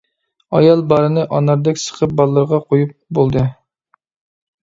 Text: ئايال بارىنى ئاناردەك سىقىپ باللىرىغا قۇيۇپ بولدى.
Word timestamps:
ئايال 0.59 0.79
بارىنى 0.93 1.25
ئاناردەك 1.39 1.81
سىقىپ 1.83 2.15
باللىرىغا 2.21 2.59
قۇيۇپ 2.71 2.95
بولدى. 3.19 3.43